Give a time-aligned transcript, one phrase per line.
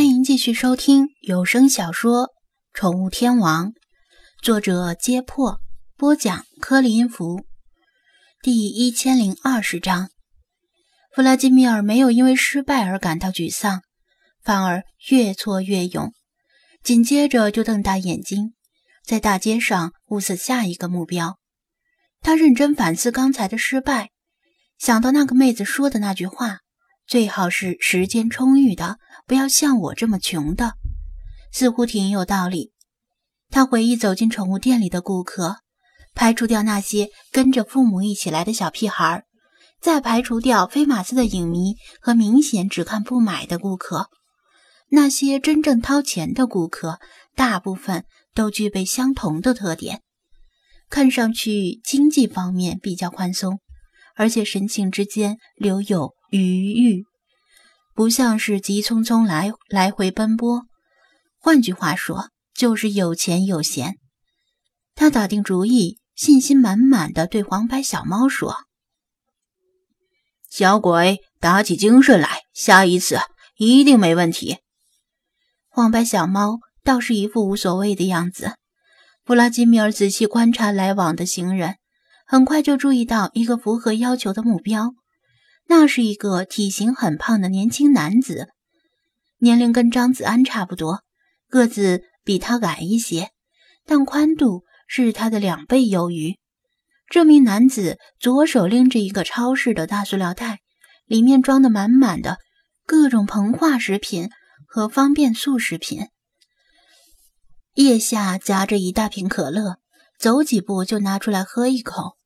[0.00, 2.28] 欢迎继续收听有声小说
[2.72, 3.72] 《宠物天王》，
[4.40, 5.60] 作者：揭破，
[5.94, 7.44] 播讲：柯林福，
[8.40, 10.08] 第一千零二十章。
[11.14, 13.82] 弗拉基米尔没有因为失败而感到沮丧，
[14.42, 16.14] 反而越挫越勇。
[16.82, 18.54] 紧接着就瞪大眼睛，
[19.04, 21.38] 在大街上物色下一个目标。
[22.22, 24.08] 他认真反思刚才的失败，
[24.78, 26.60] 想到那个妹子说的那句话。
[27.10, 30.74] 最好是时间充裕的，不要像我这么穷的，
[31.50, 32.70] 似乎挺有道理。
[33.48, 35.56] 他回忆走进宠物店里的顾客，
[36.14, 39.24] 排除掉那些跟着父母一起来的小屁孩，
[39.80, 44.08] 再排除掉飞马斯的影迷和明显只看不买的顾客，
[44.90, 47.00] 那些真正掏钱的顾客，
[47.34, 48.04] 大部分
[48.36, 50.02] 都具备相同的特点，
[50.88, 53.58] 看上去经济方面比较宽松，
[54.14, 56.14] 而且神情之间留有。
[56.30, 57.04] 余裕，
[57.94, 60.62] 不像是急匆匆来来回奔波。
[61.38, 63.96] 换句话说，就是有钱有闲。
[64.94, 68.54] 他打定主意，信心满满的对黄白小猫说
[70.50, 73.18] ：“小鬼，打起精神来，下一次
[73.56, 74.58] 一定没问题。”
[75.68, 78.54] 黄白小猫倒是一副无所谓的样子。
[79.24, 81.76] 布拉基米尔仔细观察来往的行人，
[82.26, 84.94] 很快就注意到一个符合要求的目标。
[85.72, 88.48] 那是一个体型很胖的年轻男子，
[89.38, 91.04] 年龄跟张子安差不多，
[91.48, 93.30] 个子比他矮一些，
[93.86, 96.40] 但宽度是他的两倍有余。
[97.08, 100.58] 这名男子左手拎着一个超市的大塑料袋，
[101.06, 102.38] 里面装的满满的
[102.84, 104.28] 各种膨化食品
[104.66, 106.08] 和方便素食品，
[107.74, 109.76] 腋下夹着一大瓶可乐，
[110.18, 112.16] 走几步就拿出来喝一口。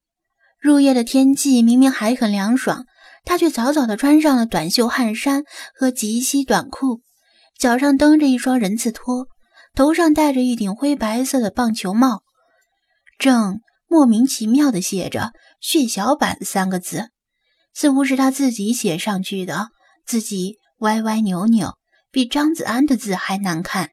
[0.59, 2.87] 入夜的天气明明还很凉爽。
[3.25, 5.45] 他却早早地穿上了短袖汗衫
[5.75, 7.01] 和及膝短裤，
[7.59, 9.27] 脚上蹬着一双人字拖，
[9.75, 12.23] 头上戴着一顶灰白色的棒球帽，
[13.19, 17.11] 正莫名其妙地写着“血小板”三个字，
[17.73, 19.69] 似乎是他自己写上去的，
[20.05, 21.79] 自己歪歪扭扭，
[22.11, 23.91] 比张子安的字还难看。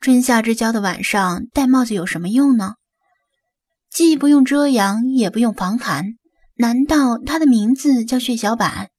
[0.00, 2.74] 春夏之交的晚上戴帽子有什么用呢？
[3.90, 6.16] 既不用遮阳，也不用防寒。
[6.58, 8.90] 难道他的名字叫血小板？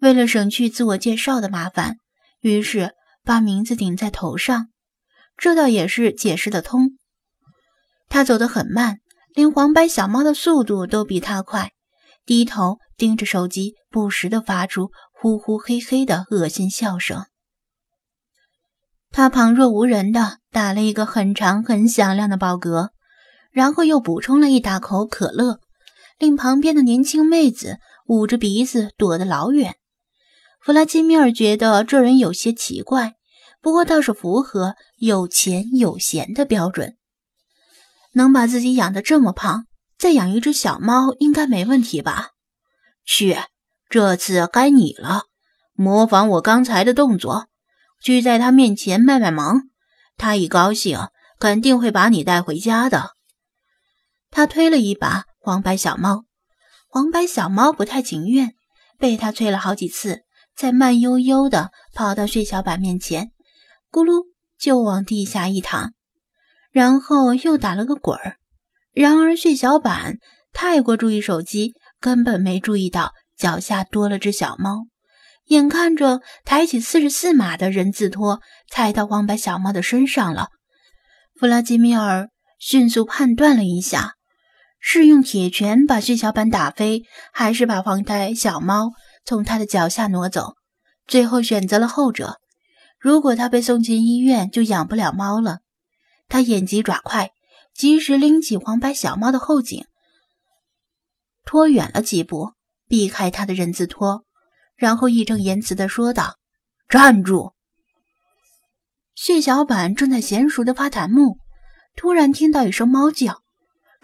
[0.00, 1.96] 为了省去自我介绍的麻烦，
[2.40, 4.68] 于是把名字顶在头上，
[5.36, 6.98] 这倒也是解释得通。
[8.08, 8.98] 他走得很慢，
[9.34, 11.72] 连黄白小猫的速度都比他快，
[12.24, 17.26] 低头盯着手机，不时地发出呼呼嘿嘿的恶心笑声。
[19.10, 22.90] 他旁若无人地打了一个很长很响亮的饱嗝，
[23.52, 25.60] 然后又补充了一大口可乐。
[26.18, 29.76] 令旁边的年轻妹子捂着鼻子躲得老远。
[30.60, 33.14] 弗拉基米尔觉得这人有些奇怪，
[33.60, 36.96] 不过倒是符合有钱有闲的标准。
[38.12, 39.66] 能把自己养得这么胖，
[39.98, 42.30] 再养一只小猫应该没问题吧？
[43.04, 43.36] 去，
[43.90, 45.24] 这次该你了，
[45.74, 47.48] 模仿我刚才的动作，
[48.02, 49.68] 去在他面前卖卖萌，
[50.16, 50.98] 他一高兴
[51.38, 53.10] 肯定会把你带回家的。
[54.30, 55.24] 他推了一把。
[55.44, 56.24] 黄白小猫，
[56.88, 58.54] 黄白小猫不太情愿，
[58.98, 60.22] 被他催了好几次，
[60.56, 63.30] 才慢悠悠地跑到血小板面前，
[63.90, 64.24] 咕噜
[64.58, 65.92] 就往地下一躺，
[66.72, 68.38] 然后又打了个滚儿。
[68.94, 70.16] 然而血小板
[70.54, 74.86] 太过注意手机，根本没注意到脚下多了只小猫，
[75.48, 78.40] 眼看着抬起四十四码的人字拖
[78.70, 80.48] 踩到黄白小猫的身上了，
[81.38, 84.14] 弗拉基米尔迅速判断了一下。
[84.86, 88.92] 是用铁拳把血小板打飞，还是把黄带小猫
[89.24, 90.56] 从他的脚下挪走？
[91.06, 92.38] 最后选择了后者。
[93.00, 95.60] 如果他被送进医院，就养不了猫了。
[96.28, 97.30] 他眼疾爪快，
[97.74, 99.86] 及时拎起黄白小猫的后颈，
[101.46, 102.52] 拖远了几步，
[102.86, 104.26] 避开他的人字拖，
[104.76, 106.36] 然后义正言辞地说道
[106.90, 107.54] ：“站住！”
[109.16, 111.38] 血小板正在娴熟地发弹幕，
[111.96, 113.43] 突然听到一声猫叫。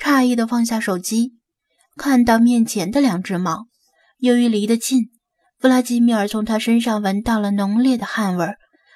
[0.01, 1.35] 诧异的放下手机，
[1.95, 3.67] 看到面前的两只猫。
[4.19, 5.11] 由于离得近，
[5.59, 8.47] 弗拉基米尔从他身上闻到了浓烈的汗味，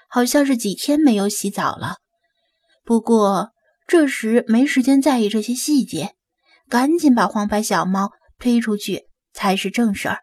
[0.08, 1.96] 好像是几天没有洗澡了。
[2.84, 3.50] 不过
[3.86, 6.14] 这时没时间在意这些细节，
[6.68, 10.20] 赶紧把黄白小猫推出去才是正事儿。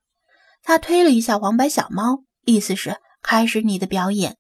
[0.63, 4.36] 他推了一下黄白小猫，意思是开始你的表演。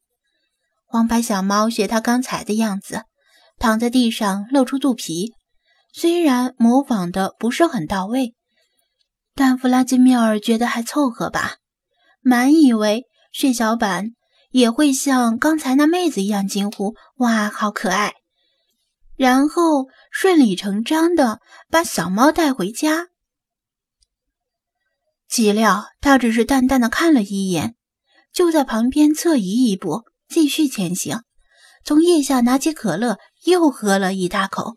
[0.85, 3.03] 黄白小猫学他刚才的样子，
[3.57, 5.33] 躺在地上露出肚皮。
[5.93, 8.35] 虽然模仿的不是很到位，
[9.35, 11.57] 但弗拉基米尔觉得还凑合吧，
[12.21, 14.11] 满以为血小板
[14.51, 18.13] 也会像刚才那妹子一样惊呼：“哇，好可爱！”
[19.15, 21.39] 然后顺理成章的
[21.69, 23.07] 把小猫带回家。
[25.27, 27.75] 岂料他只是淡淡的看了一眼，
[28.33, 31.21] 就在旁边侧移一步，继续前行。
[31.85, 34.75] 从腋下拿起可乐，又喝了一大口，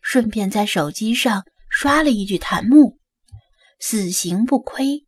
[0.00, 2.98] 顺便在手机上刷了一句弹幕
[3.78, 5.06] ：“死刑不亏。”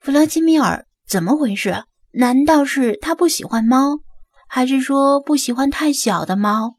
[0.00, 1.84] 弗拉基米尔怎么回事？
[2.12, 4.00] 难道是他不喜欢猫，
[4.48, 6.74] 还是说不喜欢太小的猫？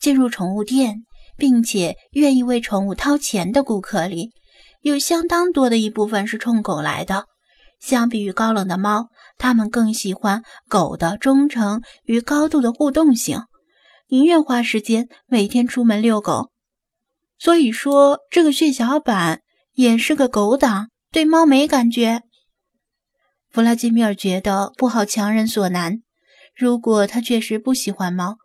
[0.00, 1.04] 进入宠物店
[1.36, 4.30] 并且愿意为宠物掏钱的顾客里，
[4.80, 7.26] 有相当多的一部分是冲狗来的。
[7.78, 13.42] 相比于高冷的猫，他们更喜欢狗的忠诚与高度的互动性，
[14.08, 16.52] 宁愿花时间每天出门遛狗。
[17.38, 19.42] 所以说，这个血小板
[19.72, 22.22] 也是个狗党，对猫没感觉。
[23.50, 26.02] 弗拉基米尔觉得不好强人所难。
[26.54, 28.36] 如果他确实不喜欢猫，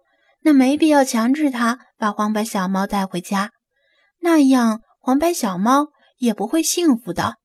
[0.41, 3.51] 那没必要强制他把黄白小猫带回家，
[4.19, 5.87] 那样黄白小猫
[6.17, 7.35] 也不会幸福的。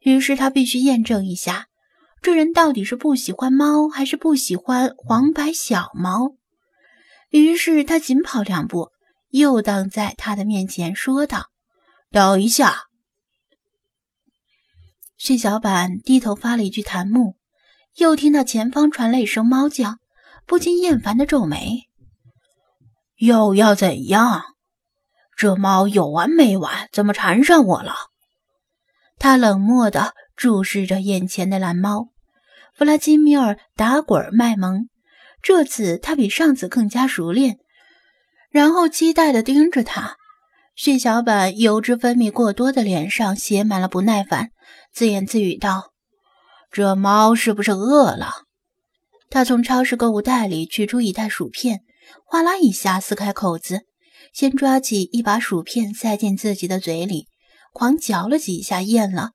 [0.00, 1.68] 于是他必须验证一下，
[2.20, 6.36] 这人到底是不喜欢猫，还是不喜欢黄白小猫。
[7.34, 8.92] 于是他紧跑两步，
[9.30, 11.50] 又挡在他的面前，说道
[12.12, 12.84] ：“等一下。”
[15.18, 17.36] 血小板低头发了一句弹幕，
[17.96, 19.96] 又听到前方传来一声猫叫，
[20.46, 21.88] 不禁厌烦的皱眉
[23.18, 24.44] ：“又要怎样？
[25.36, 26.88] 这猫有完没完？
[26.92, 27.96] 怎么缠上我了？”
[29.18, 32.10] 他冷漠地注视着眼前的蓝猫，
[32.76, 34.88] 弗拉基米尔打滚卖萌，
[35.44, 37.58] 这次他比上次更加熟练，
[38.50, 40.16] 然后期待地盯着他。
[40.74, 44.52] 血小板油脂分泌过多的脸上写满了不耐烦，
[44.90, 45.92] 自言自语道
[46.72, 48.32] ：“这猫是不是饿了？”
[49.28, 51.82] 他从超市购物袋里取出一袋薯片，
[52.24, 53.82] 哗啦一下撕开口子，
[54.32, 57.28] 先抓起一把薯片塞进自己的嘴里。
[57.74, 59.32] 狂嚼了几下，咽了，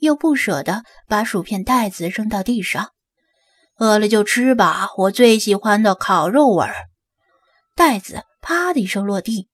[0.00, 2.90] 又不舍得把薯片袋子扔到地上。
[3.78, 6.74] 饿了就吃吧，我最喜欢的烤肉味儿。
[7.74, 9.48] 袋子啪的一声落地，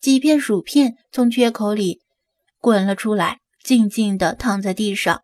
[0.00, 2.00] 几片薯片从缺口里
[2.60, 5.22] 滚了出来，静静地躺在地上。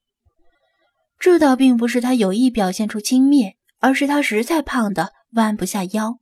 [1.18, 6.18] 这倒并不是他有意表现出轻蔑，而是他实在胖得弯不下腰。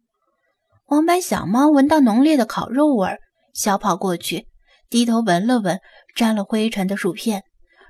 [0.84, 3.18] 黄白小猫闻到浓烈的烤肉味儿，
[3.52, 4.46] 小跑过去，
[4.88, 5.80] 低头闻了闻。
[6.14, 7.42] 沾了灰尘的薯片，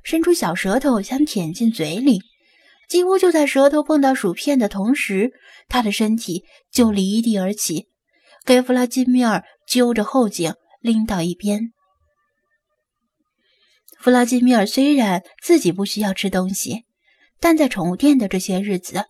[0.02, 2.20] 伸出小舌头想舔进嘴里，
[2.88, 5.32] 几乎就在舌头碰到薯片的同时，
[5.68, 7.88] 他的身体就离地而起，
[8.44, 11.72] 给弗拉基米尔揪着后颈拎到一边。
[13.98, 16.84] 弗拉基米尔虽然自己不需要吃东西，
[17.40, 19.04] 但在宠物店的这些日子，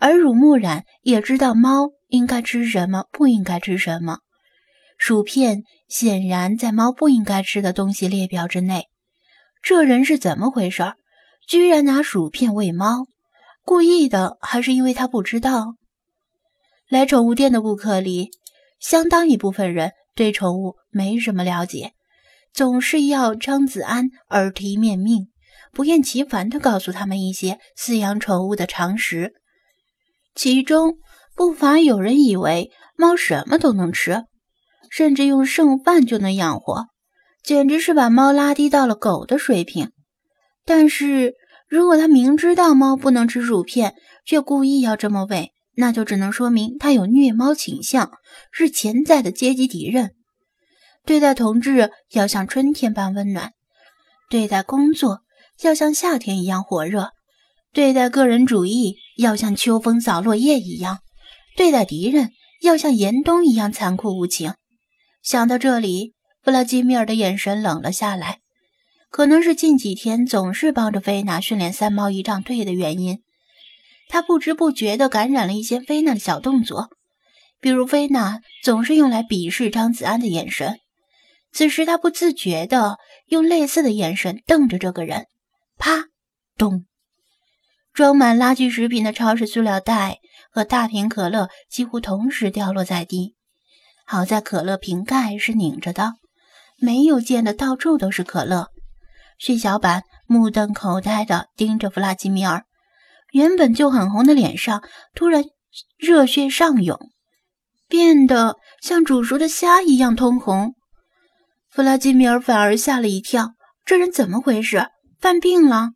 [0.00, 4.18] 耳濡目染，也知道猫应该吃什么，不应该吃什么。
[4.98, 8.88] 薯片显然在猫不应该吃的东西列表之内。
[9.62, 10.92] 这人是怎么回事？
[11.48, 13.06] 居然拿薯片喂猫，
[13.64, 15.76] 故意的还是因为他不知道？
[16.88, 18.30] 来宠物店的顾客里，
[18.78, 21.92] 相当一部分人对宠物没什么了解，
[22.52, 25.28] 总是要张子安耳提面命，
[25.72, 29.34] 不厌其烦地告诉他们一些饲养宠物的常识。
[30.34, 30.98] 其中
[31.34, 34.24] 不乏有人以为猫什么都能吃。
[34.90, 36.88] 甚至用剩饭就能养活，
[37.42, 39.90] 简直是把猫拉低到了狗的水平。
[40.66, 41.32] 但是
[41.72, 43.94] 如果他明知道猫不能吃薯片，
[44.26, 48.12] 却故意要这么喂，那就只能说明他有虐猫倾向，
[48.50, 50.10] 是潜在的阶级敌人。
[51.06, 53.52] 对待同志要像春天般温暖，
[54.28, 55.20] 对待工作
[55.62, 57.12] 要像夏天一样火热，
[57.72, 60.98] 对待个人主义要像秋风扫落叶一样，
[61.56, 64.52] 对待敌人要像严冬一样残酷无情。
[65.22, 66.12] 想到这里，
[66.44, 68.40] 弗拉基米尔的眼神冷了下来。
[69.12, 73.22] 可能是近几天总是帮着菲娜训练三猫仪仗队的原因，
[74.08, 76.88] 他不知不觉地感染了一些菲娜的小动作，
[77.60, 80.80] 比如菲娜总是用来鄙视张子安的眼神。
[81.52, 85.26] 此时他不自觉地用类似的眼神瞪着这个人。
[85.76, 86.06] 啪，
[86.56, 86.86] 咚，
[87.92, 93.36] 装满垃圾食品的超市塑料袋和大瓶可乐几乎同时掉落在地。
[94.06, 96.14] 好在可乐瓶盖是拧着的，
[96.78, 98.70] 没有溅的到处都是可乐。
[99.38, 102.64] 血小板目瞪口呆地盯着弗拉基米尔，
[103.32, 104.82] 原本就很红的脸上
[105.14, 105.44] 突然
[105.98, 106.98] 热血上涌，
[107.88, 110.74] 变得像煮熟的虾一样通红。
[111.70, 114.88] 弗拉基米尔反而吓了一跳，这人怎么回事？
[115.18, 115.90] 犯病了？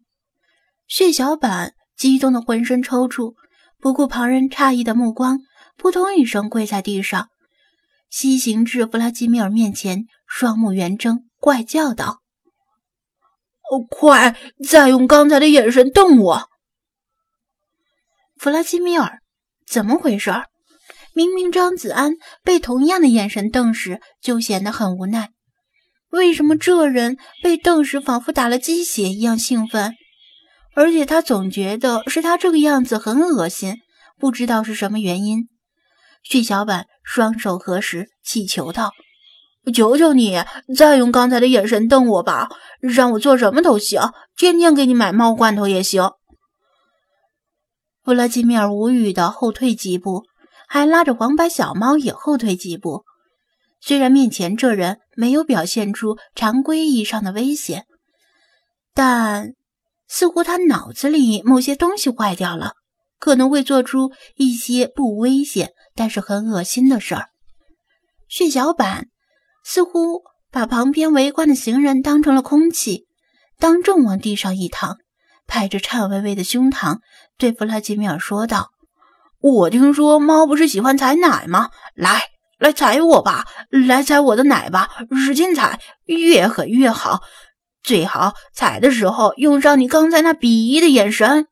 [0.89, 3.35] 血小板激动的浑身抽搐，
[3.81, 5.41] 不顾旁人诧异的目光，
[5.77, 7.29] 扑通一声跪在地上，
[8.09, 12.23] 西行至弗拉基米尔面前，双目圆睁，怪叫道：“，
[13.89, 14.37] 快
[14.69, 16.49] 再用刚才的眼神瞪我！”
[18.39, 19.21] 弗拉基米尔，
[19.67, 20.31] 怎么回事？
[21.15, 25.31] 明明张子安被同样的眼神瞪时就显得很无奈，
[26.11, 29.95] 为什么这人被瞪时仿佛打了鸡血一样兴奋？
[30.75, 33.77] 而且他总觉得是他这个样子很恶心，
[34.19, 35.49] 不知道是什么原因。
[36.23, 38.93] 血小板双手合十，祈求道
[39.73, 40.43] ：“求求你，
[40.77, 42.49] 再用刚才的眼神瞪我吧，
[42.81, 44.01] 让我做什么都行，
[44.37, 46.11] 天天给你买猫罐头也行。”
[48.05, 50.25] 弗拉基米尔无语的后退几步。
[50.69, 53.05] 还拉着黄白小猫也后退几步。
[53.81, 57.87] 虽然面前这人没有表现出常规意义上的危险，
[58.93, 59.55] 但
[60.09, 62.73] 似乎他脑子里某些东西坏掉了，
[63.21, 67.29] 可能会做出一些不危险但是很恶心的事儿。
[68.29, 69.07] 血小板
[69.69, 73.09] 似乎把旁边围观的行人当成了空气，
[73.59, 74.99] 当众往地上一躺，
[75.49, 77.01] 拍着颤巍巍的胸膛，
[77.37, 78.71] 对弗拉基米尔说道。
[79.41, 81.71] 我听说猫不是喜欢踩奶吗？
[81.97, 82.29] 来，
[82.61, 87.23] 来踩我吧，来踩我的奶吧，使劲踩，越狠越好。
[87.83, 91.49] 最好踩的时候用上你刚才那鄙夷的眼神。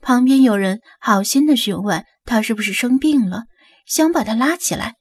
[0.00, 3.46] 旁边有人好心的询问他是不是生病了，
[3.86, 4.92] 想把他拉起来；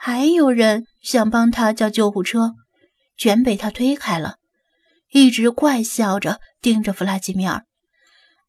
[0.00, 2.54] 还有人想帮他叫救护车，
[3.16, 4.36] 全被他推开了，
[5.10, 7.64] 一直怪笑着盯着弗拉基米尔。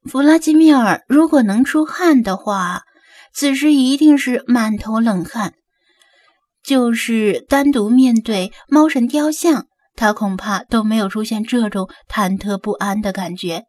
[0.06, 2.84] 弗拉基米尔如果能出汗的话，
[3.34, 5.56] 此时一定是满头冷汗。
[6.64, 9.66] 就是单独面对猫神雕像，
[9.96, 13.66] 他恐怕都没有出现这种忐忑不安的感觉。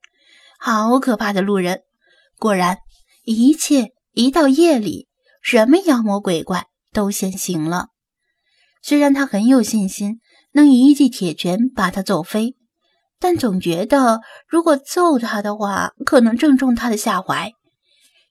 [0.58, 1.80] 好可怕的路人！
[2.38, 2.78] 果然，
[3.24, 5.08] 一切一到夜里，
[5.40, 7.88] 什么妖魔鬼怪都现形了。
[8.82, 10.20] 虽然他很有信心
[10.52, 12.56] 能一记铁拳把他揍飞。
[13.22, 17.52] 但总觉得，如果揍他的话，可能正中他的下怀。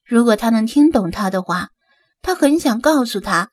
[0.04, 1.68] 如果他能听懂他的话，
[2.22, 3.50] 他很想告诉他，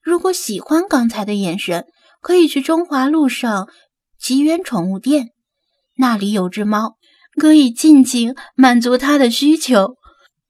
[0.00, 1.86] 如果喜欢刚才的眼神，
[2.20, 3.68] 可以去中华路上
[4.16, 5.30] 吉源宠物店，
[5.96, 6.94] 那里有只猫，
[7.36, 9.96] 可以尽情满足他的需求，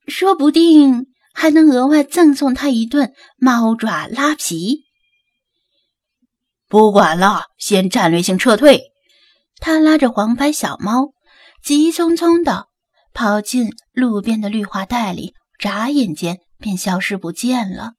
[0.05, 1.07] 说不定
[1.39, 4.85] 还能额外赠送他一顿猫爪拉皮。
[6.67, 8.81] 不管了，先战略性撤退。
[9.59, 11.13] 他拉着黄白小猫，
[11.63, 12.65] 急匆匆地
[13.13, 17.93] 跑进路边的绿化带里，眨眼间便消失不见了。